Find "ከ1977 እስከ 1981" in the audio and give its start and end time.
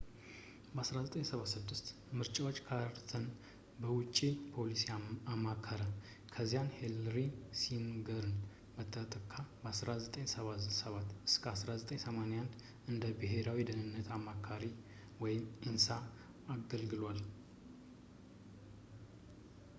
9.33-12.57